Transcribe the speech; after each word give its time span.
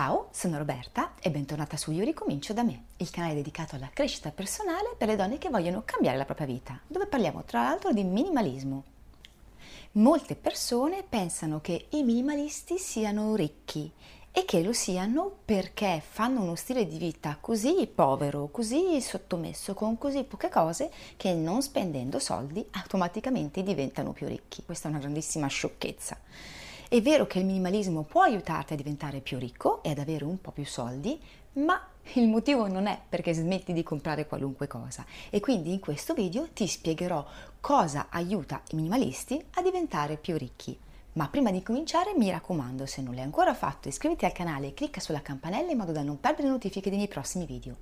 Ciao, 0.00 0.28
sono 0.32 0.56
Roberta 0.56 1.12
e 1.20 1.30
bentornata 1.30 1.76
su 1.76 1.90
Io 1.90 2.04
ricomincio 2.04 2.54
da 2.54 2.62
me, 2.62 2.84
il 2.96 3.10
canale 3.10 3.34
dedicato 3.34 3.76
alla 3.76 3.90
crescita 3.92 4.30
personale 4.30 4.94
per 4.96 5.08
le 5.08 5.14
donne 5.14 5.36
che 5.36 5.50
vogliono 5.50 5.82
cambiare 5.84 6.16
la 6.16 6.24
propria 6.24 6.46
vita, 6.46 6.80
dove 6.86 7.04
parliamo 7.04 7.44
tra 7.44 7.64
l'altro 7.64 7.92
di 7.92 8.02
minimalismo. 8.02 8.82
Molte 9.92 10.36
persone 10.36 11.04
pensano 11.06 11.60
che 11.60 11.88
i 11.90 12.02
minimalisti 12.02 12.78
siano 12.78 13.34
ricchi 13.34 13.92
e 14.32 14.46
che 14.46 14.62
lo 14.62 14.72
siano 14.72 15.30
perché 15.44 16.02
fanno 16.02 16.40
uno 16.40 16.54
stile 16.54 16.86
di 16.86 16.96
vita 16.96 17.36
così 17.38 17.86
povero, 17.94 18.48
così 18.50 18.98
sottomesso, 19.02 19.74
con 19.74 19.98
così 19.98 20.24
poche 20.24 20.48
cose, 20.48 20.90
che 21.18 21.34
non 21.34 21.60
spendendo 21.60 22.18
soldi 22.18 22.66
automaticamente 22.70 23.62
diventano 23.62 24.12
più 24.12 24.26
ricchi. 24.28 24.62
Questa 24.64 24.88
è 24.88 24.90
una 24.90 25.00
grandissima 25.00 25.46
sciocchezza. 25.46 26.16
È 26.92 27.00
vero 27.00 27.24
che 27.28 27.38
il 27.38 27.44
minimalismo 27.44 28.02
può 28.02 28.22
aiutarti 28.22 28.72
a 28.72 28.76
diventare 28.76 29.20
più 29.20 29.38
ricco 29.38 29.80
e 29.84 29.90
ad 29.90 30.00
avere 30.00 30.24
un 30.24 30.40
po' 30.40 30.50
più 30.50 30.66
soldi, 30.66 31.22
ma 31.52 31.80
il 32.14 32.26
motivo 32.26 32.66
non 32.66 32.88
è 32.88 33.00
perché 33.08 33.32
smetti 33.32 33.72
di 33.72 33.84
comprare 33.84 34.26
qualunque 34.26 34.66
cosa 34.66 35.06
e 35.30 35.38
quindi 35.38 35.72
in 35.72 35.78
questo 35.78 36.14
video 36.14 36.48
ti 36.52 36.66
spiegherò 36.66 37.24
cosa 37.60 38.08
aiuta 38.10 38.62
i 38.70 38.74
minimalisti 38.74 39.40
a 39.52 39.62
diventare 39.62 40.16
più 40.16 40.36
ricchi. 40.36 40.76
Ma 41.12 41.28
prima 41.28 41.52
di 41.52 41.62
cominciare 41.62 42.12
mi 42.16 42.28
raccomando, 42.28 42.86
se 42.86 43.02
non 43.02 43.14
l'hai 43.14 43.22
ancora 43.22 43.54
fatto, 43.54 43.86
iscriviti 43.86 44.24
al 44.24 44.32
canale 44.32 44.66
e 44.66 44.74
clicca 44.74 44.98
sulla 44.98 45.22
campanella 45.22 45.70
in 45.70 45.78
modo 45.78 45.92
da 45.92 46.02
non 46.02 46.18
perdere 46.18 46.48
notifiche 46.48 46.88
dei 46.88 46.98
miei 46.98 47.08
prossimi 47.08 47.46
video. 47.46 47.76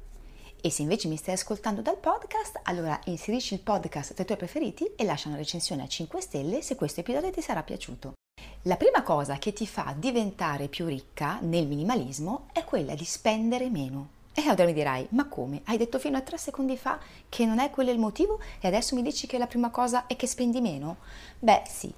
E 0.61 0.69
se 0.69 0.83
invece 0.83 1.09
mi 1.09 1.17
stai 1.17 1.33
ascoltando 1.33 1.81
dal 1.81 1.97
podcast, 1.97 2.61
allora 2.64 3.01
inserisci 3.06 3.55
il 3.55 3.61
podcast 3.61 4.12
tra 4.12 4.23
i 4.23 4.27
tuoi 4.27 4.36
preferiti 4.36 4.84
e 4.97 5.05
lascia 5.05 5.29
una 5.29 5.39
recensione 5.39 5.83
a 5.83 5.89
5 5.89 6.20
stelle 6.20 6.61
se 6.61 6.75
questo 6.75 7.01
episodio 7.01 7.31
ti 7.31 7.41
sarà 7.41 7.62
piaciuto. 7.62 8.12
La 8.62 8.77
prima 8.77 9.03
cosa 9.03 9.39
che 9.39 9.53
ti 9.53 9.67
fa 9.67 9.94
diventare 9.97 10.69
più 10.69 10.86
ricca 10.86 11.39
nel 11.41 11.67
minimalismo 11.67 12.48
è 12.53 12.64
quella 12.64 12.95
di 12.95 13.05
spendere 13.05 13.70
meno. 13.70 14.17
E 14.34 14.42
allora 14.42 14.67
mi 14.67 14.72
dirai, 14.72 15.06
ma 15.11 15.27
come? 15.27 15.62
Hai 15.64 15.77
detto 15.77 15.98
fino 15.98 16.17
a 16.17 16.20
tre 16.20 16.39
secondi 16.39 16.77
fa 16.77 16.98
che 17.28 17.45
non 17.45 17.58
è 17.58 17.70
quello 17.70 17.91
il 17.91 17.98
motivo 17.98 18.39
e 18.61 18.69
adesso 18.69 18.95
mi 18.95 19.03
dici 19.03 19.27
che 19.27 19.39
la 19.39 19.48
prima 19.48 19.70
cosa 19.70 20.06
è 20.06 20.14
che 20.14 20.27
spendi 20.27 20.61
meno? 20.61 20.98
Beh 21.39 21.62
sì, 21.67 21.92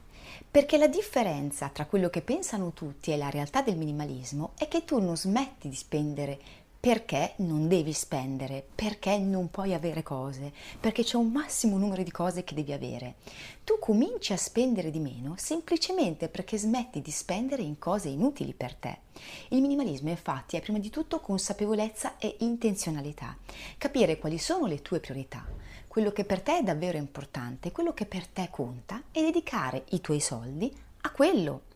perché 0.50 0.78
la 0.78 0.88
differenza 0.88 1.69
tra 1.69 1.84
quello 1.84 2.08
che 2.08 2.22
pensano 2.22 2.72
tutti 2.72 3.12
e 3.12 3.16
la 3.16 3.30
realtà 3.30 3.62
del 3.62 3.77
minimalismo 3.77 4.52
è 4.56 4.69
che 4.69 4.84
tu 4.84 4.98
non 5.00 5.16
smetti 5.16 5.69
di 5.69 5.77
spendere 5.77 6.38
perché 6.81 7.34
non 7.36 7.69
devi 7.69 7.92
spendere, 7.92 8.67
perché 8.75 9.19
non 9.19 9.50
puoi 9.50 9.75
avere 9.75 10.03
cose, 10.03 10.50
perché 10.81 11.05
c'è 11.05 11.19
un 11.19 11.31
massimo 11.31 11.77
numero 11.77 12.03
di 12.03 12.11
cose 12.11 12.42
che 12.42 12.55
devi 12.55 12.72
avere. 12.72 13.17
Tu 13.64 13.78
cominci 13.78 14.33
a 14.33 14.39
spendere 14.39 14.91
di 14.91 14.98
meno 14.98 15.34
semplicemente 15.37 16.28
perché 16.28 16.56
smetti 16.56 17.03
di 17.03 17.11
spendere 17.11 17.61
in 17.61 17.78
cose 17.78 18.09
inutili 18.09 18.55
per 18.55 18.75
te. 18.75 19.00
Il 19.48 19.61
minimalismo 19.61 20.09
infatti 20.09 20.56
è 20.56 20.62
prima 20.62 20.78
di 20.78 20.89
tutto 20.89 21.20
consapevolezza 21.20 22.17
e 22.17 22.37
intenzionalità, 22.39 23.37
capire 23.77 24.19
quali 24.19 24.39
sono 24.39 24.65
le 24.65 24.81
tue 24.81 25.00
priorità, 25.00 25.47
quello 25.87 26.12
che 26.12 26.25
per 26.25 26.41
te 26.41 26.61
è 26.61 26.62
davvero 26.62 26.97
importante, 26.97 27.72
quello 27.72 27.92
che 27.92 28.06
per 28.06 28.27
te 28.27 28.49
conta 28.50 29.03
e 29.12 29.21
dedicare 29.21 29.84
i 29.91 30.00
tuoi 30.00 30.21
soldi 30.21 30.75
a 31.03 31.10
quello 31.10 31.69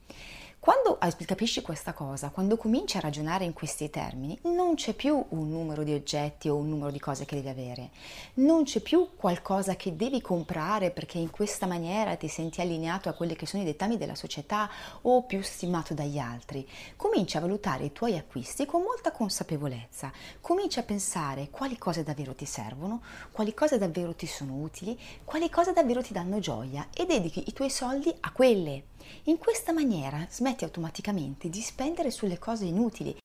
quando 0.64 0.96
capisci 1.26 1.60
questa 1.60 1.92
cosa, 1.92 2.30
quando 2.30 2.56
cominci 2.56 2.96
a 2.96 3.00
ragionare 3.00 3.44
in 3.44 3.52
questi 3.52 3.90
termini, 3.90 4.38
non 4.44 4.76
c'è 4.76 4.94
più 4.94 5.22
un 5.28 5.50
numero 5.50 5.82
di 5.82 5.92
oggetti 5.92 6.48
o 6.48 6.56
un 6.56 6.70
numero 6.70 6.90
di 6.90 6.98
cose 6.98 7.26
che 7.26 7.34
devi 7.34 7.50
avere, 7.50 7.90
non 8.36 8.64
c'è 8.64 8.80
più 8.80 9.10
qualcosa 9.14 9.76
che 9.76 9.94
devi 9.94 10.22
comprare 10.22 10.90
perché 10.90 11.18
in 11.18 11.28
questa 11.28 11.66
maniera 11.66 12.16
ti 12.16 12.28
senti 12.28 12.62
allineato 12.62 13.10
a 13.10 13.12
quelli 13.12 13.36
che 13.36 13.44
sono 13.44 13.62
i 13.62 13.66
dettami 13.66 13.98
della 13.98 14.14
società 14.14 14.70
o 15.02 15.24
più 15.24 15.42
stimato 15.42 15.92
dagli 15.92 16.16
altri. 16.16 16.66
Cominci 16.96 17.36
a 17.36 17.40
valutare 17.40 17.84
i 17.84 17.92
tuoi 17.92 18.16
acquisti 18.16 18.64
con 18.64 18.80
molta 18.80 19.12
consapevolezza, 19.12 20.10
cominci 20.40 20.78
a 20.78 20.82
pensare 20.82 21.50
quali 21.50 21.76
cose 21.76 22.02
davvero 22.04 22.34
ti 22.34 22.46
servono, 22.46 23.02
quali 23.32 23.52
cose 23.52 23.76
davvero 23.76 24.14
ti 24.14 24.26
sono 24.26 24.54
utili, 24.54 24.98
quali 25.26 25.50
cose 25.50 25.74
davvero 25.74 26.00
ti 26.00 26.14
danno 26.14 26.38
gioia 26.38 26.88
e 26.94 27.04
dedichi 27.04 27.44
i 27.48 27.52
tuoi 27.52 27.68
soldi 27.68 28.14
a 28.20 28.32
quelle. 28.32 28.92
In 29.24 29.38
questa 29.38 29.72
maniera 29.72 30.26
smetti 30.30 30.64
automaticamente 30.64 31.48
di 31.48 31.60
spendere 31.60 32.10
sulle 32.10 32.38
cose 32.38 32.64
inutili. 32.64 33.16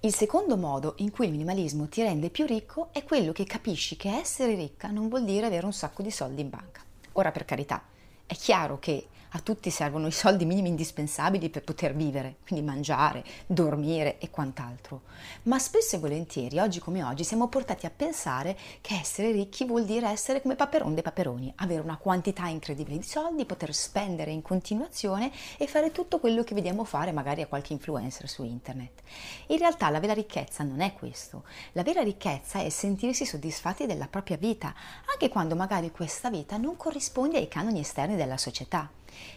Il 0.00 0.14
secondo 0.14 0.56
modo 0.56 0.94
in 0.98 1.10
cui 1.10 1.26
il 1.26 1.32
minimalismo 1.32 1.88
ti 1.88 2.02
rende 2.02 2.30
più 2.30 2.46
ricco 2.46 2.88
è 2.92 3.04
quello 3.04 3.32
che 3.32 3.44
capisci 3.44 3.96
che 3.96 4.10
essere 4.10 4.54
ricca 4.54 4.88
non 4.88 5.08
vuol 5.08 5.24
dire 5.24 5.46
avere 5.46 5.66
un 5.66 5.72
sacco 5.72 6.02
di 6.02 6.10
soldi 6.10 6.40
in 6.40 6.48
banca. 6.48 6.82
Ora 7.12 7.30
per 7.32 7.44
carità, 7.44 7.82
è 8.24 8.34
chiaro 8.34 8.78
che 8.78 9.08
a 9.30 9.38
tutti 9.40 9.70
servono 9.70 10.06
i 10.06 10.12
soldi 10.12 10.44
minimi 10.44 10.68
indispensabili 10.68 11.50
per 11.50 11.62
poter 11.62 11.94
vivere, 11.94 12.36
quindi 12.46 12.64
mangiare, 12.64 13.24
dormire 13.46 14.18
e 14.18 14.30
quant'altro. 14.30 15.02
Ma 15.42 15.58
spesso 15.58 15.96
e 15.96 15.98
volentieri, 15.98 16.58
oggi 16.58 16.80
come 16.80 17.02
oggi, 17.02 17.24
siamo 17.24 17.48
portati 17.48 17.86
a 17.86 17.92
pensare 17.94 18.56
che 18.80 18.94
essere 18.94 19.30
ricchi 19.30 19.64
vuol 19.64 19.84
dire 19.84 20.08
essere 20.08 20.40
come 20.42 20.56
Paperon 20.56 20.94
dei 20.94 21.02
Paperoni, 21.02 21.52
avere 21.56 21.80
una 21.80 21.96
quantità 21.96 22.46
incredibile 22.46 22.96
di 22.96 23.04
soldi, 23.04 23.44
poter 23.44 23.74
spendere 23.74 24.30
in 24.30 24.42
continuazione 24.42 25.30
e 25.58 25.66
fare 25.66 25.92
tutto 25.92 26.18
quello 26.18 26.42
che 26.42 26.54
vediamo 26.54 26.84
fare 26.84 27.12
magari 27.12 27.42
a 27.42 27.46
qualche 27.46 27.72
influencer 27.72 28.28
su 28.28 28.42
internet. 28.42 29.02
In 29.48 29.58
realtà 29.58 29.90
la 29.90 30.00
vera 30.00 30.12
ricchezza 30.12 30.64
non 30.64 30.80
è 30.80 30.92
questo. 30.92 31.44
La 31.72 31.82
vera 31.82 32.02
ricchezza 32.02 32.60
è 32.60 32.68
sentirsi 32.68 33.24
soddisfatti 33.24 33.86
della 33.86 34.08
propria 34.08 34.36
vita, 34.36 34.74
anche 35.10 35.28
quando 35.28 35.54
magari 35.54 35.90
questa 35.90 36.30
vita 36.30 36.56
non 36.56 36.76
corrisponde 36.76 37.38
ai 37.38 37.48
canoni 37.48 37.80
esterni 37.80 38.16
della 38.16 38.36
società. 38.36 38.90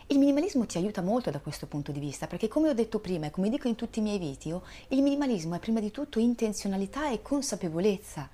Il 0.08 0.20
minimalismo 0.20 0.66
ti 0.66 0.78
aiuta 0.78 1.02
molto 1.02 1.32
da 1.32 1.40
questo 1.40 1.66
punto 1.66 1.92
di 1.92 2.00
vista, 2.00 2.28
perché 2.28 2.48
come 2.48 2.70
ho 2.70 2.74
detto 2.74 3.00
prima 3.00 3.28
e 3.28 3.32
come 3.32 3.50
dico 3.50 3.68
in 3.68 3.76
tutti 3.76 4.00
i 4.00 4.02
miei 4.02 4.20
video, 4.20 4.64
il 4.90 5.02
minimalismo 5.02 5.56
è 5.56 5.60
prima 5.60 5.80
di 5.80 5.92
tutto 5.92 6.20
intenzionalità 6.20 7.10
e 7.10 7.22
consapevolezza. 7.22 8.30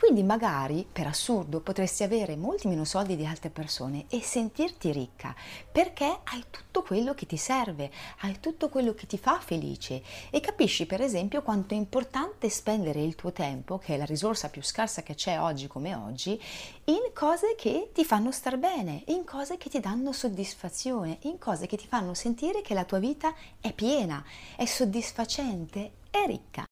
Quindi 0.00 0.22
magari, 0.22 0.86
per 0.90 1.06
assurdo, 1.06 1.60
potresti 1.60 2.02
avere 2.02 2.34
molti 2.34 2.68
meno 2.68 2.86
soldi 2.86 3.16
di 3.16 3.26
altre 3.26 3.50
persone 3.50 4.06
e 4.08 4.22
sentirti 4.22 4.90
ricca, 4.92 5.34
perché 5.70 6.20
hai 6.24 6.42
tutto 6.48 6.82
quello 6.82 7.12
che 7.12 7.26
ti 7.26 7.36
serve, 7.36 7.90
hai 8.20 8.40
tutto 8.40 8.70
quello 8.70 8.94
che 8.94 9.06
ti 9.06 9.18
fa 9.18 9.38
felice 9.38 10.02
e 10.30 10.40
capisci 10.40 10.86
per 10.86 11.02
esempio 11.02 11.42
quanto 11.42 11.74
è 11.74 11.76
importante 11.76 12.48
spendere 12.48 13.02
il 13.02 13.14
tuo 13.14 13.30
tempo, 13.30 13.76
che 13.76 13.94
è 13.94 13.98
la 13.98 14.06
risorsa 14.06 14.48
più 14.48 14.62
scarsa 14.62 15.02
che 15.02 15.14
c'è 15.14 15.38
oggi 15.38 15.66
come 15.66 15.94
oggi, 15.94 16.40
in 16.84 17.10
cose 17.12 17.54
che 17.54 17.90
ti 17.92 18.02
fanno 18.02 18.32
star 18.32 18.56
bene, 18.56 19.02
in 19.08 19.24
cose 19.24 19.58
che 19.58 19.68
ti 19.68 19.80
danno 19.80 20.12
soddisfazione, 20.12 21.18
in 21.24 21.36
cose 21.38 21.66
che 21.66 21.76
ti 21.76 21.86
fanno 21.86 22.14
sentire 22.14 22.62
che 22.62 22.72
la 22.72 22.84
tua 22.84 23.00
vita 23.00 23.34
è 23.60 23.74
piena, 23.74 24.24
è 24.56 24.64
soddisfacente, 24.64 25.92
è 26.10 26.24
ricca. 26.24 26.69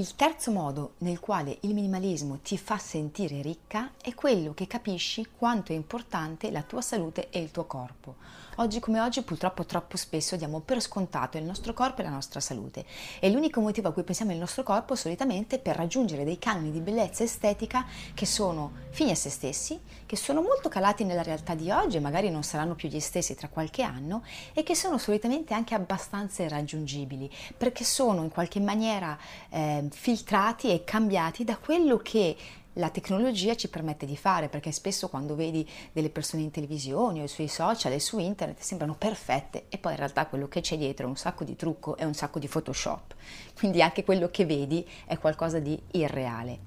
Il 0.00 0.14
terzo 0.14 0.52
modo 0.52 0.92
nel 0.98 1.18
quale 1.18 1.58
il 1.62 1.74
minimalismo 1.74 2.38
ti 2.40 2.56
fa 2.56 2.78
sentire 2.78 3.42
ricca 3.42 3.94
è 4.00 4.14
quello 4.14 4.54
che 4.54 4.68
capisci 4.68 5.26
quanto 5.36 5.72
è 5.72 5.74
importante 5.74 6.52
la 6.52 6.62
tua 6.62 6.80
salute 6.82 7.30
e 7.30 7.40
il 7.40 7.50
tuo 7.50 7.64
corpo. 7.64 8.14
Oggi 8.60 8.80
come 8.80 9.00
oggi 9.00 9.22
purtroppo 9.22 9.64
troppo 9.64 9.96
spesso 9.96 10.34
diamo 10.34 10.58
per 10.58 10.80
scontato 10.80 11.38
il 11.38 11.44
nostro 11.44 11.72
corpo 11.72 12.00
e 12.00 12.04
la 12.04 12.10
nostra 12.10 12.40
salute. 12.40 12.84
E 13.20 13.30
l'unico 13.30 13.60
motivo 13.60 13.86
a 13.86 13.92
cui 13.92 14.02
pensiamo 14.02 14.32
il 14.32 14.38
nostro 14.38 14.64
corpo 14.64 14.96
solitamente 14.96 15.56
è 15.56 15.58
per 15.60 15.76
raggiungere 15.76 16.24
dei 16.24 16.40
canoni 16.40 16.72
di 16.72 16.80
bellezza 16.80 17.22
estetica 17.22 17.86
che 18.14 18.26
sono 18.26 18.72
fini 18.90 19.12
a 19.12 19.14
se 19.14 19.30
stessi, 19.30 19.78
che 20.04 20.16
sono 20.16 20.42
molto 20.42 20.68
calati 20.68 21.04
nella 21.04 21.22
realtà 21.22 21.54
di 21.54 21.70
oggi 21.70 21.98
e 21.98 22.00
magari 22.00 22.30
non 22.30 22.42
saranno 22.42 22.74
più 22.74 22.88
gli 22.88 22.98
stessi 22.98 23.36
tra 23.36 23.46
qualche 23.46 23.82
anno 23.82 24.24
e 24.52 24.64
che 24.64 24.74
sono 24.74 24.98
solitamente 24.98 25.54
anche 25.54 25.76
abbastanza 25.76 26.42
irraggiungibili 26.42 27.30
perché 27.56 27.84
sono 27.84 28.24
in 28.24 28.28
qualche 28.28 28.58
maniera 28.58 29.16
eh, 29.50 29.86
filtrati 29.88 30.72
e 30.72 30.82
cambiati 30.82 31.44
da 31.44 31.56
quello 31.56 31.98
che 31.98 32.36
la 32.78 32.90
tecnologia 32.90 33.56
ci 33.56 33.68
permette 33.68 34.06
di 34.06 34.16
fare, 34.16 34.48
perché 34.48 34.72
spesso 34.72 35.08
quando 35.08 35.34
vedi 35.34 35.68
delle 35.92 36.10
persone 36.10 36.42
in 36.42 36.50
televisione 36.50 37.22
o 37.22 37.26
sui 37.26 37.48
social 37.48 37.92
e 37.92 38.00
su 38.00 38.18
internet 38.18 38.60
sembrano 38.60 38.94
perfette 38.94 39.64
e 39.68 39.78
poi 39.78 39.92
in 39.92 39.98
realtà 39.98 40.26
quello 40.26 40.48
che 40.48 40.60
c'è 40.60 40.76
dietro 40.76 41.06
è 41.06 41.08
un 41.08 41.16
sacco 41.16 41.44
di 41.44 41.56
trucco 41.56 41.96
e 41.96 42.04
un 42.04 42.14
sacco 42.14 42.38
di 42.38 42.48
Photoshop. 42.48 43.14
Quindi 43.58 43.82
anche 43.82 44.04
quello 44.04 44.28
che 44.30 44.46
vedi 44.46 44.86
è 45.06 45.18
qualcosa 45.18 45.58
di 45.58 45.80
irreale. 45.92 46.58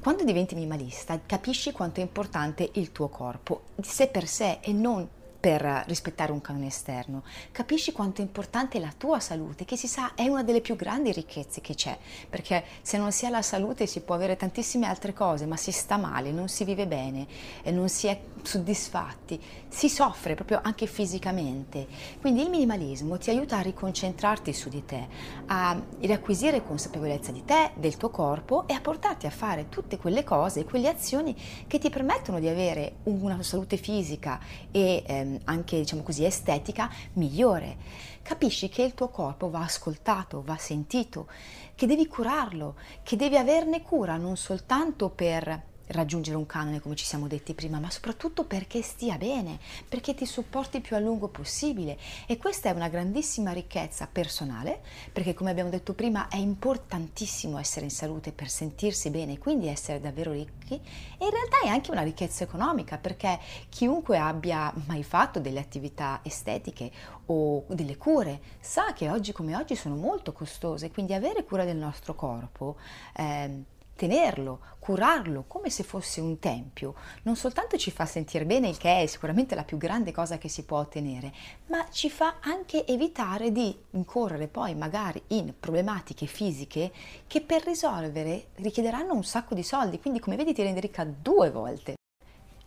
Quando 0.00 0.24
diventi 0.24 0.54
minimalista 0.54 1.20
capisci 1.24 1.70
quanto 1.70 2.00
è 2.00 2.02
importante 2.02 2.68
il 2.74 2.90
tuo 2.90 3.08
corpo 3.08 3.62
di 3.76 3.86
sé 3.86 4.08
per 4.08 4.26
sé 4.26 4.58
e 4.60 4.72
non 4.72 5.08
per 5.42 5.82
rispettare 5.88 6.30
un 6.30 6.40
canone 6.40 6.68
esterno. 6.68 7.24
Capisci 7.50 7.90
quanto 7.90 8.20
è 8.20 8.24
importante 8.24 8.78
la 8.78 8.94
tua 8.96 9.18
salute, 9.18 9.64
che 9.64 9.76
si 9.76 9.88
sa 9.88 10.14
è 10.14 10.28
una 10.28 10.44
delle 10.44 10.60
più 10.60 10.76
grandi 10.76 11.10
ricchezze 11.10 11.60
che 11.60 11.74
c'è, 11.74 11.98
perché 12.30 12.62
se 12.80 12.96
non 12.96 13.10
si 13.10 13.26
ha 13.26 13.28
la 13.28 13.42
salute 13.42 13.88
si 13.88 14.02
può 14.02 14.14
avere 14.14 14.36
tantissime 14.36 14.86
altre 14.86 15.12
cose, 15.12 15.44
ma 15.46 15.56
si 15.56 15.72
sta 15.72 15.96
male, 15.96 16.30
non 16.30 16.46
si 16.46 16.62
vive 16.62 16.86
bene, 16.86 17.26
non 17.64 17.88
si 17.88 18.06
è 18.06 18.16
soddisfatti, 18.42 19.40
si 19.68 19.88
soffre 19.88 20.34
proprio 20.34 20.60
anche 20.62 20.86
fisicamente. 20.86 21.86
Quindi 22.20 22.42
il 22.42 22.50
minimalismo 22.50 23.18
ti 23.18 23.30
aiuta 23.30 23.58
a 23.58 23.62
riconcentrarti 23.62 24.52
su 24.52 24.68
di 24.68 24.84
te, 24.84 25.08
a 25.46 25.80
riacquisire 26.00 26.64
consapevolezza 26.64 27.32
di 27.32 27.44
te, 27.44 27.72
del 27.74 27.96
tuo 27.96 28.10
corpo 28.10 28.66
e 28.66 28.74
a 28.74 28.80
portarti 28.80 29.26
a 29.26 29.30
fare 29.30 29.68
tutte 29.68 29.98
quelle 29.98 30.24
cose, 30.24 30.64
quelle 30.64 30.88
azioni 30.88 31.34
che 31.66 31.78
ti 31.78 31.90
permettono 31.90 32.40
di 32.40 32.48
avere 32.48 32.96
una 33.04 33.42
salute 33.42 33.76
fisica 33.76 34.40
e 34.70 35.02
ehm, 35.06 35.38
anche 35.44 35.78
diciamo 35.78 36.02
così 36.02 36.24
estetica 36.24 36.90
migliore. 37.14 38.10
Capisci 38.22 38.68
che 38.68 38.82
il 38.82 38.94
tuo 38.94 39.08
corpo 39.08 39.50
va 39.50 39.60
ascoltato, 39.60 40.42
va 40.42 40.56
sentito, 40.56 41.26
che 41.74 41.86
devi 41.86 42.06
curarlo, 42.06 42.76
che 43.02 43.16
devi 43.16 43.36
averne 43.36 43.82
cura 43.82 44.16
non 44.16 44.36
soltanto 44.36 45.08
per 45.08 45.70
raggiungere 45.92 46.36
un 46.36 46.46
canone 46.46 46.80
come 46.80 46.96
ci 46.96 47.04
siamo 47.04 47.26
detti 47.26 47.54
prima, 47.54 47.78
ma 47.78 47.90
soprattutto 47.90 48.44
perché 48.44 48.82
stia 48.82 49.16
bene, 49.16 49.58
perché 49.88 50.14
ti 50.14 50.26
supporti 50.26 50.80
più 50.80 50.96
a 50.96 50.98
lungo 50.98 51.28
possibile. 51.28 51.98
E 52.26 52.36
questa 52.36 52.70
è 52.70 52.72
una 52.72 52.88
grandissima 52.88 53.52
ricchezza 53.52 54.08
personale, 54.10 54.80
perché 55.12 55.34
come 55.34 55.50
abbiamo 55.50 55.70
detto 55.70 55.94
prima 55.94 56.28
è 56.28 56.36
importantissimo 56.36 57.58
essere 57.58 57.84
in 57.84 57.90
salute 57.90 58.32
per 58.32 58.48
sentirsi 58.48 59.10
bene 59.10 59.38
quindi 59.38 59.68
essere 59.68 60.00
davvero 60.00 60.32
ricchi. 60.32 60.74
E 60.74 61.24
in 61.24 61.30
realtà 61.30 61.60
è 61.64 61.68
anche 61.68 61.90
una 61.90 62.02
ricchezza 62.02 62.44
economica, 62.44 62.98
perché 62.98 63.38
chiunque 63.68 64.18
abbia 64.18 64.72
mai 64.86 65.02
fatto 65.02 65.40
delle 65.40 65.60
attività 65.60 66.20
estetiche 66.22 66.90
o 67.26 67.64
delle 67.68 67.96
cure 67.96 68.40
sa 68.60 68.92
che 68.92 69.08
oggi 69.08 69.32
come 69.32 69.54
oggi 69.56 69.76
sono 69.76 69.94
molto 69.94 70.32
costose, 70.32 70.90
quindi 70.90 71.14
avere 71.14 71.44
cura 71.44 71.64
del 71.64 71.76
nostro 71.76 72.14
corpo 72.14 72.76
eh, 73.16 73.64
tenerlo, 74.02 74.58
curarlo 74.80 75.44
come 75.46 75.70
se 75.70 75.84
fosse 75.84 76.20
un 76.20 76.40
tempio, 76.40 76.96
non 77.22 77.36
soltanto 77.36 77.76
ci 77.76 77.92
fa 77.92 78.04
sentire 78.04 78.44
bene, 78.44 78.68
il 78.68 78.76
che 78.76 79.00
è 79.00 79.06
sicuramente 79.06 79.54
la 79.54 79.62
più 79.62 79.76
grande 79.76 80.10
cosa 80.10 80.38
che 80.38 80.48
si 80.48 80.64
può 80.64 80.78
ottenere, 80.78 81.32
ma 81.66 81.86
ci 81.88 82.10
fa 82.10 82.38
anche 82.40 82.84
evitare 82.84 83.52
di 83.52 83.72
incorrere 83.90 84.48
poi 84.48 84.74
magari 84.74 85.22
in 85.28 85.54
problematiche 85.56 86.26
fisiche 86.26 86.90
che 87.28 87.42
per 87.42 87.62
risolvere 87.64 88.48
richiederanno 88.56 89.14
un 89.14 89.22
sacco 89.22 89.54
di 89.54 89.62
soldi, 89.62 90.00
quindi 90.00 90.18
come 90.18 90.34
vedi 90.34 90.52
ti 90.52 90.64
rende 90.64 90.80
ricca 90.80 91.04
due 91.04 91.52
volte. 91.52 91.94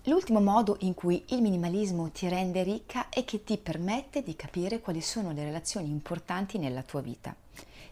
L'ultimo 0.04 0.40
modo 0.40 0.78
in 0.82 0.94
cui 0.94 1.22
il 1.30 1.42
minimalismo 1.42 2.12
ti 2.12 2.30
rende 2.30 2.64
ricca 2.64 3.10
è 3.10 3.26
che 3.26 3.44
ti 3.44 3.58
permette 3.58 4.24
di 4.24 4.38
capire 4.38 4.80
quali 4.80 5.02
sono 5.02 5.34
le 5.34 5.44
relazioni 5.44 5.90
importanti 5.90 6.58
nella 6.60 6.84
tua 6.84 7.02
vita. 7.02 7.36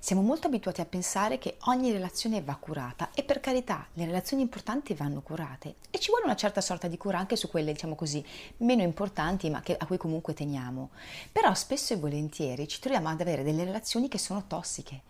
Siamo 0.03 0.21
molto 0.21 0.47
abituati 0.47 0.81
a 0.81 0.85
pensare 0.85 1.37
che 1.37 1.55
ogni 1.67 1.93
relazione 1.93 2.41
va 2.41 2.57
curata 2.59 3.11
e 3.13 3.23
per 3.23 3.39
carità 3.39 3.87
le 3.93 4.03
relazioni 4.03 4.43
importanti 4.43 4.93
vanno 4.93 5.21
curate 5.21 5.75
e 5.89 5.97
ci 5.97 6.09
vuole 6.09 6.25
una 6.25 6.35
certa 6.35 6.59
sorta 6.59 6.89
di 6.89 6.97
cura 6.97 7.19
anche 7.19 7.37
su 7.37 7.47
quelle 7.47 7.71
diciamo 7.71 7.95
così 7.95 8.21
meno 8.57 8.81
importanti 8.81 9.49
ma 9.49 9.61
che, 9.61 9.77
a 9.77 9.85
cui 9.85 9.95
comunque 9.95 10.33
teniamo. 10.33 10.89
Però 11.31 11.53
spesso 11.53 11.93
e 11.93 11.95
volentieri 11.95 12.67
ci 12.67 12.81
troviamo 12.81 13.07
ad 13.07 13.21
avere 13.21 13.43
delle 13.43 13.63
relazioni 13.63 14.09
che 14.09 14.17
sono 14.17 14.43
tossiche 14.45 15.03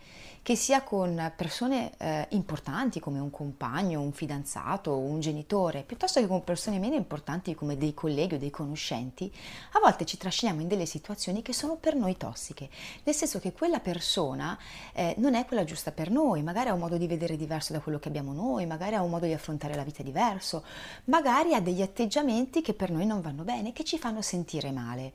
che 0.43 0.57
sia 0.57 0.83
con 0.83 1.31
persone 1.37 1.93
eh, 1.97 2.27
importanti 2.31 2.99
come 2.99 3.19
un 3.19 3.31
compagno, 3.31 4.01
un 4.01 4.11
fidanzato, 4.11 4.97
un 4.97 5.21
genitore, 5.21 5.83
piuttosto 5.83 6.19
che 6.19 6.27
con 6.27 6.43
persone 6.43 6.79
meno 6.79 6.95
importanti 6.95 7.55
come 7.55 7.77
dei 7.77 7.93
colleghi 7.93 8.35
o 8.35 8.37
dei 8.37 8.49
conoscenti, 8.49 9.33
a 9.71 9.79
volte 9.79 10.05
ci 10.05 10.17
trasciniamo 10.17 10.59
in 10.59 10.67
delle 10.67 10.85
situazioni 10.85 11.41
che 11.41 11.53
sono 11.53 11.77
per 11.77 11.95
noi 11.95 12.17
tossiche, 12.17 12.69
nel 13.03 13.15
senso 13.15 13.39
che 13.39 13.53
quella 13.53 13.79
persona 13.79 14.59
eh, 14.91 15.15
non 15.17 15.33
è 15.33 15.45
quella 15.45 15.63
giusta 15.63 15.93
per 15.93 16.11
noi, 16.11 16.43
magari 16.43 16.67
ha 16.67 16.73
un 16.73 16.79
modo 16.79 16.97
di 16.97 17.07
vedere 17.07 17.37
diverso 17.37 17.71
da 17.71 17.79
quello 17.79 17.97
che 17.97 18.09
abbiamo 18.09 18.33
noi, 18.33 18.65
magari 18.65 18.95
ha 18.95 19.01
un 19.01 19.09
modo 19.09 19.25
di 19.25 19.33
affrontare 19.33 19.75
la 19.75 19.83
vita 19.83 20.03
diverso, 20.03 20.65
magari 21.05 21.53
ha 21.53 21.61
degli 21.61 21.81
atteggiamenti 21.81 22.61
che 22.61 22.73
per 22.73 22.91
noi 22.91 23.05
non 23.05 23.21
vanno 23.21 23.43
bene, 23.43 23.71
che 23.71 23.85
ci 23.85 23.97
fanno 23.97 24.21
sentire 24.21 24.71
male. 24.71 25.13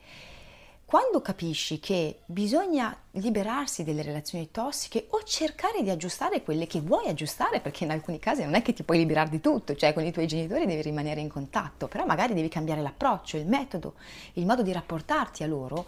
Quando 0.89 1.21
capisci 1.21 1.79
che 1.79 2.21
bisogna 2.25 2.97
liberarsi 3.11 3.83
delle 3.83 4.01
relazioni 4.01 4.49
tossiche 4.49 5.05
o 5.11 5.21
cercare 5.21 5.83
di 5.83 5.91
aggiustare 5.91 6.41
quelle 6.41 6.65
che 6.65 6.81
vuoi 6.81 7.07
aggiustare, 7.07 7.59
perché 7.59 7.83
in 7.83 7.91
alcuni 7.91 8.17
casi 8.17 8.43
non 8.43 8.55
è 8.55 8.63
che 8.63 8.73
ti 8.73 8.81
puoi 8.81 8.97
liberare 8.97 9.29
di 9.29 9.39
tutto, 9.39 9.75
cioè 9.75 9.93
con 9.93 10.03
i 10.03 10.11
tuoi 10.11 10.25
genitori 10.25 10.65
devi 10.65 10.81
rimanere 10.81 11.21
in 11.21 11.29
contatto, 11.29 11.87
però 11.87 12.07
magari 12.07 12.33
devi 12.33 12.49
cambiare 12.49 12.81
l'approccio, 12.81 13.37
il 13.37 13.45
metodo, 13.45 13.93
il 14.33 14.47
modo 14.47 14.63
di 14.63 14.71
rapportarti 14.71 15.43
a 15.43 15.45
loro, 15.45 15.85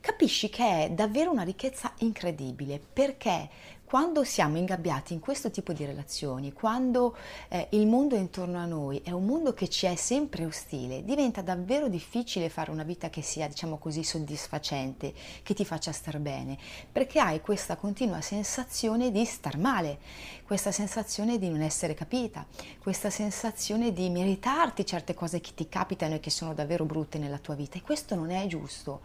capisci 0.00 0.48
che 0.48 0.84
è 0.84 0.90
davvero 0.90 1.30
una 1.30 1.42
ricchezza 1.42 1.92
incredibile 1.98 2.80
perché 2.80 3.48
quando 3.90 4.22
siamo 4.22 4.56
ingabbiati 4.56 5.14
in 5.14 5.18
questo 5.18 5.50
tipo 5.50 5.72
di 5.72 5.84
relazioni, 5.84 6.52
quando 6.52 7.16
eh, 7.48 7.66
il 7.70 7.88
mondo 7.88 8.14
intorno 8.14 8.56
a 8.58 8.64
noi 8.64 9.00
è 9.02 9.10
un 9.10 9.26
mondo 9.26 9.52
che 9.52 9.68
ci 9.68 9.84
è 9.86 9.96
sempre 9.96 10.44
ostile, 10.44 11.02
diventa 11.02 11.42
davvero 11.42 11.88
difficile 11.88 12.50
fare 12.50 12.70
una 12.70 12.84
vita 12.84 13.10
che 13.10 13.20
sia, 13.20 13.48
diciamo 13.48 13.78
così, 13.78 14.04
soddisfacente, 14.04 15.12
che 15.42 15.54
ti 15.54 15.64
faccia 15.64 15.90
star 15.90 16.20
bene, 16.20 16.56
perché 16.92 17.18
hai 17.18 17.40
questa 17.40 17.74
continua 17.74 18.20
sensazione 18.20 19.10
di 19.10 19.24
star 19.24 19.58
male, 19.58 19.98
questa 20.44 20.70
sensazione 20.70 21.36
di 21.36 21.48
non 21.48 21.60
essere 21.60 21.94
capita, 21.94 22.46
questa 22.80 23.10
sensazione 23.10 23.92
di 23.92 24.08
meritarti 24.08 24.86
certe 24.86 25.14
cose 25.14 25.40
che 25.40 25.50
ti 25.52 25.68
capitano 25.68 26.14
e 26.14 26.20
che 26.20 26.30
sono 26.30 26.54
davvero 26.54 26.84
brutte 26.84 27.18
nella 27.18 27.38
tua 27.38 27.56
vita 27.56 27.76
e 27.76 27.82
questo 27.82 28.14
non 28.14 28.30
è 28.30 28.46
giusto, 28.46 29.00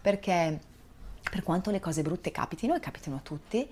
perché 0.00 0.58
per 1.30 1.42
quanto 1.42 1.70
le 1.70 1.80
cose 1.80 2.02
brutte 2.02 2.30
capitino 2.30 2.74
e 2.74 2.80
capitano 2.80 3.16
a 3.16 3.20
tutti, 3.20 3.68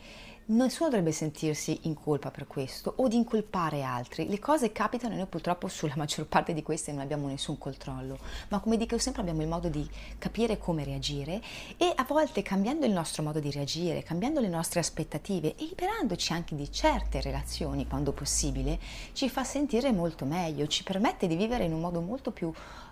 Nessuno 0.51 0.89
dovrebbe 0.89 1.13
sentirsi 1.13 1.81
in 1.83 1.93
colpa 1.93 2.31
per 2.31 2.47
questo 2.47 2.95
o 2.97 3.07
di 3.07 3.17
incolpare 3.17 3.83
altri. 3.83 4.31
Le 4.31 4.39
cose 4.39 4.73
capitano 4.73 5.13
e 5.13 5.19
noi 5.19 5.27
purtroppo 5.27 5.69
sulla 5.69 5.93
maggior 5.95 6.25
parte 6.25 6.55
di 6.55 6.63
queste 6.63 6.91
non 6.91 7.03
abbiamo 7.03 7.27
nessun 7.27 7.59
controllo, 7.59 8.19
ma 8.49 8.59
come 8.59 8.79
dico 8.79 8.97
sempre 8.97 9.21
abbiamo 9.21 9.43
il 9.43 9.49
modo 9.49 9.69
di 9.69 9.87
capire 10.17 10.57
come 10.57 10.85
reagire 10.85 11.43
e 11.77 11.93
a 11.95 12.03
volte 12.05 12.41
cambiando 12.41 12.87
il 12.87 12.93
nostro 12.93 13.23
modo 13.23 13.41
di 13.41 13.51
reagire, 13.51 14.03
cambiando 14.03 14.41
le 14.41 14.49
nostre 14.49 14.81
aspettative 14.81 15.55
e 15.55 15.67
liberandoci 15.67 16.33
anche 16.33 16.55
di 16.55 16.73
certe 16.73 17.21
relazioni 17.21 17.87
quando 17.87 18.13
possibile, 18.13 18.79
ci 19.13 19.29
fa 19.29 19.45
sentire 19.45 19.93
molto 19.93 20.25
meglio, 20.25 20.67
ci 20.67 20.83
permette 20.83 21.27
di 21.27 21.37
vivere 21.37 21.65
in 21.65 21.75
un 21.75 21.81
modo 21.81 22.01
molto 22.01 22.31
più 22.31 22.51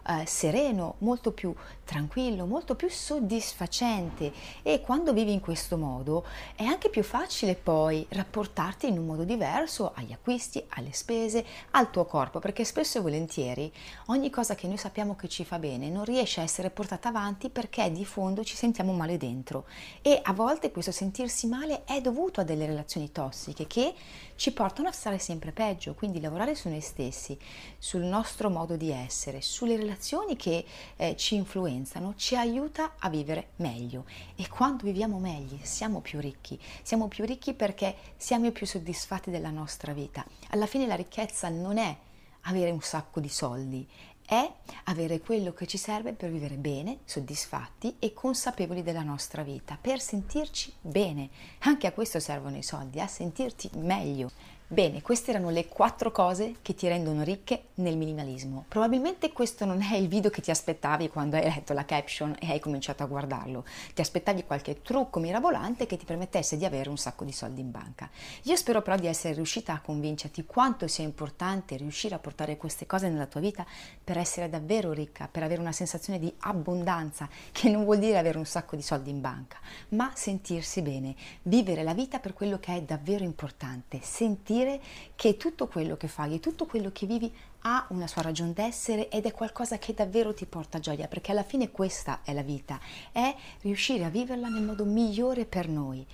eh, 0.09 0.27
sereno, 0.27 0.97
molto 0.99 1.33
più 1.33 1.55
tranquillo, 1.85 2.47
molto 2.47 2.75
più 2.75 2.89
soddisfacente 2.89 4.33
e 4.63 4.81
quando 4.81 5.13
vivi 5.13 5.33
in 5.33 5.41
questo 5.41 5.77
modo 5.77 6.25
è 6.55 6.65
anche 6.65 6.91
più 6.91 7.03
facile 7.03 7.46
difficile 7.47 7.55
poi 7.55 8.05
rapportarti 8.09 8.89
in 8.89 8.99
un 8.99 9.07
modo 9.07 9.23
diverso 9.23 9.93
agli 9.95 10.13
acquisti, 10.13 10.65
alle 10.71 10.93
spese, 10.93 11.45
al 11.73 11.91
tuo 11.91 12.05
corpo, 12.05 12.41
perché 12.41 12.65
spesso 12.65 12.99
e 12.99 13.01
volentieri 13.01 13.73
ogni 14.07 14.31
cosa 14.31 14.55
che 14.55 14.67
noi 14.67 14.77
sappiamo 14.77 15.15
che 15.15 15.29
ci 15.29 15.45
fa 15.45 15.59
bene 15.59 15.89
non 15.89 16.05
riesce 16.05 16.41
a 16.41 16.43
essere 16.43 16.71
portata 16.71 17.09
avanti 17.09 17.49
perché 17.49 17.91
di 17.93 18.05
fondo 18.05 18.43
ci 18.43 18.57
sentiamo 18.57 18.93
male 18.93 19.17
dentro. 19.17 19.67
E 20.03 20.19
a 20.23 20.33
volte 20.33 20.73
questo 20.73 20.91
sentirsi 20.91 21.47
male 21.47 21.85
è 21.85 22.01
dovuto 22.01 22.41
a 22.41 22.45
delle 22.45 22.67
relazioni 22.67 23.13
tossiche 23.13 23.67
che 23.67 23.95
ci 24.35 24.53
portano 24.53 24.89
a 24.89 24.93
stare 24.93 25.19
sempre 25.19 25.53
peggio, 25.53 25.95
quindi 25.95 26.21
lavorare 26.21 26.55
su 26.55 26.69
noi 26.69 26.81
stessi, 26.81 27.39
sul 27.79 28.03
nostro 28.03 28.51
modo 28.51 28.77
di 28.77 28.91
essere, 28.91 29.41
sulle 29.41 29.77
relazioni 29.77 30.37
che 30.37 30.65
eh, 30.97 31.17
ci 31.17 31.37
influenzano, 31.37 32.15
ci 32.17 32.37
aiuta 32.37 32.95
a 32.99 33.09
vivere 33.09 33.51
meglio. 33.57 34.05
E 34.35 34.49
quando 34.49 34.85
viviamo 34.85 35.19
meglio 35.19 35.59
siamo 35.63 36.01
più 36.01 36.21
ricchi, 36.21 36.59
siamo 36.83 37.09
più 37.09 37.25
ricchi 37.25 37.36
perché 37.55 37.97
siamo 38.17 38.51
più 38.51 38.67
soddisfatti 38.67 39.31
della 39.31 39.51
nostra 39.51 39.93
vita. 39.93 40.25
Alla 40.51 40.67
fine 40.67 40.87
la 40.87 40.95
ricchezza 40.95 41.49
non 41.49 41.79
è 41.79 41.97
avere 42.43 42.71
un 42.71 42.81
sacco 42.81 43.21
di 43.21 43.29
soldi, 43.29 43.87
è 44.27 44.51
avere 44.85 45.21
quello 45.21 45.53
che 45.53 45.67
ci 45.67 45.79
serve 45.79 46.13
per 46.13 46.31
vivere 46.31 46.57
bene, 46.57 46.99
soddisfatti 47.05 47.97
e 47.99 48.13
consapevoli 48.13 48.83
della 48.83 49.03
nostra 49.03 49.43
vita, 49.43 49.79
per 49.81 50.01
sentirci 50.01 50.73
bene. 50.81 51.31
Anche 51.61 51.87
a 51.87 51.93
questo 51.93 52.19
servono 52.19 52.57
i 52.57 52.63
soldi, 52.63 53.01
a 53.01 53.07
sentirti 53.07 53.71
meglio. 53.75 54.31
Bene, 54.69 55.01
queste 55.01 55.31
erano 55.31 55.51
le 55.51 55.69
quattro 55.69 56.11
cose 56.11 56.57
che 56.61 56.75
ti 56.75 56.89
rendono 56.89 57.23
ricche 57.23 57.67
nel 57.75 57.97
minimalismo. 57.97 58.65
Probabilmente 58.67 59.31
questo 59.31 59.65
non 59.65 59.81
è 59.81 59.95
il 59.95 60.09
video 60.09 60.29
che 60.29 60.41
ti 60.43 60.51
aspettavi 60.51 61.09
quando 61.09 61.37
hai 61.37 61.45
letto 61.45 61.73
la 61.73 61.85
caption 61.85 62.35
e 62.41 62.51
hai 62.51 62.59
cominciato 62.59 63.05
a 63.05 63.07
guardarlo. 63.07 63.65
Ti 63.95 64.01
aspettavi 64.01 64.43
qualche 64.43 64.83
trucco 64.83 65.21
mirabolante 65.21 65.87
che 65.87 65.97
ti 65.97 66.05
permettesse 66.05 66.57
di 66.57 66.65
avere 66.65 66.89
un 66.89 66.99
sacco 66.99 67.23
di 67.23 67.31
soldi 67.31 67.61
in 67.61 67.71
banca. 67.71 68.11
Io 68.43 68.57
spero 68.57 68.83
però 68.83 68.97
di 68.97 69.07
essere 69.07 69.35
riuscita 69.35 69.73
a 69.73 69.81
convincerti 69.81 70.45
quanto 70.47 70.89
sia 70.89 71.05
importante 71.05 71.77
riuscire 71.77 72.17
a 72.17 72.19
portare 72.19 72.57
queste 72.57 72.87
cose 72.87 73.09
nella 73.09 73.27
tua 73.27 73.39
vita 73.41 73.65
per 74.03 74.19
essere 74.19 74.51
davvero 74.51 74.91
ricca, 74.91 75.29
per 75.31 75.45
avere 75.45 75.61
una 75.61 75.71
sensazione 75.71 76.19
di 76.19 76.35
abbondanza, 76.41 77.29
che 77.53 77.71
non 77.71 77.85
vuol 77.85 78.01
dire 78.01 78.19
avere 78.19 78.39
un 78.39 78.45
sacco 78.45 78.75
di 78.75 78.83
soldi 78.83 79.11
in 79.11 79.21
banca, 79.21 79.61
ma 79.91 80.11
sentirsi 80.13 80.83
bene, 80.83 81.15
vivere 81.43 81.85
la 81.85 81.95
vita 81.95 82.19
per 82.19 82.33
quello 82.33 82.59
che 82.59 82.75
è 82.75 82.83
davvero 82.83 83.23
importante, 83.23 84.01
sentirsi 84.03 84.55
capire 84.57 84.81
che 85.15 85.37
tutto 85.37 85.67
quello 85.67 85.97
che 85.97 86.09
fai 86.09 86.35
e 86.35 86.41
tutto 86.41 86.67
quello 86.67 86.91
che 86.93 87.07
vivi 87.07 87.31
ha 87.63 87.87
una 87.91 88.07
sua 88.07 88.23
ragione 88.23 88.53
d'essere 88.53 89.09
ed 89.09 89.27
è 89.27 89.33
qualcosa 89.33 89.79
che 89.79 89.93
davvero 89.93 90.33
ti 90.33 90.47
porta 90.47 90.79
gioia, 90.79 91.09
perché 91.09 91.33
alla 91.33 91.43
fine 91.43 91.71
questa 91.71 92.21
è 92.23 92.33
la 92.33 92.43
vita, 92.43 92.79
è 93.13 93.35
riuscire 93.63 94.05
a 94.05 94.09
viverla 94.09 94.49
nel 94.49 94.63
modo 94.63 94.85
migliore 94.85 95.45
per 95.45 95.69
noi. 95.69 96.07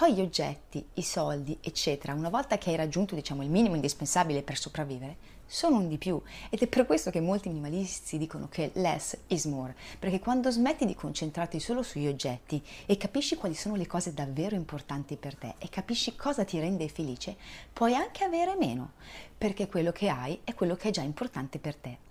Poi 0.00 0.14
gli 0.14 0.22
oggetti, 0.22 0.82
i 0.94 1.02
soldi, 1.02 1.58
eccetera, 1.60 2.14
una 2.14 2.30
volta 2.30 2.56
che 2.56 2.70
hai 2.70 2.76
raggiunto 2.76 3.14
diciamo, 3.14 3.42
il 3.42 3.50
minimo 3.50 3.74
indispensabile 3.74 4.42
per 4.42 4.56
sopravvivere, 4.56 5.16
sono 5.44 5.76
un 5.76 5.88
di 5.88 5.98
più 5.98 6.18
ed 6.48 6.62
è 6.62 6.66
per 6.68 6.86
questo 6.86 7.10
che 7.10 7.20
molti 7.20 7.48
minimalisti 7.48 8.16
dicono 8.16 8.48
che 8.48 8.70
less 8.76 9.14
is 9.26 9.44
more, 9.44 9.76
perché 9.98 10.18
quando 10.18 10.50
smetti 10.50 10.86
di 10.86 10.94
concentrarti 10.94 11.60
solo 11.60 11.82
sugli 11.82 12.06
oggetti 12.06 12.64
e 12.86 12.96
capisci 12.96 13.36
quali 13.36 13.54
sono 13.54 13.74
le 13.74 13.86
cose 13.86 14.14
davvero 14.14 14.54
importanti 14.54 15.16
per 15.16 15.36
te 15.36 15.56
e 15.58 15.68
capisci 15.68 16.16
cosa 16.16 16.44
ti 16.44 16.58
rende 16.58 16.88
felice, 16.88 17.36
puoi 17.70 17.94
anche 17.94 18.24
avere 18.24 18.56
meno, 18.56 18.92
perché 19.36 19.68
quello 19.68 19.92
che 19.92 20.08
hai 20.08 20.40
è 20.44 20.54
quello 20.54 20.76
che 20.76 20.88
è 20.88 20.92
già 20.92 21.02
importante 21.02 21.58
per 21.58 21.76
te. 21.76 22.08